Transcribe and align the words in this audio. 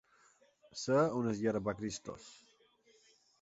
Ser 0.83 1.03
un 1.19 1.29
esgarrapacristos. 1.33 2.27